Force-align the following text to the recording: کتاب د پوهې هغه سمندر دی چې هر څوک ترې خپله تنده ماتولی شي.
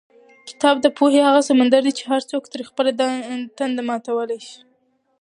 کتاب 0.49 0.75
د 0.81 0.87
پوهې 0.97 1.19
هغه 1.27 1.41
سمندر 1.49 1.81
دی 1.85 1.93
چې 1.97 2.03
هر 2.11 2.21
څوک 2.29 2.43
ترې 2.51 2.63
خپله 2.69 2.89
تنده 3.57 3.81
ماتولی 3.89 4.39
شي. 4.47 4.57